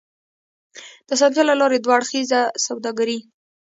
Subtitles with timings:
[1.07, 3.19] د اسانتيا له لارې دوه اړخیزه سوداګري